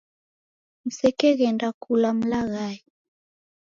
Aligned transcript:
Msekeghenda 0.85 1.69
kula 1.83 2.09
mlaghae. 2.13 2.77